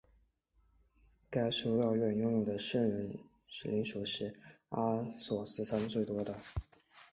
[1.29, 4.33] 该修道院拥有的圣人圣髑是
[4.69, 6.35] 阿索斯山最多的。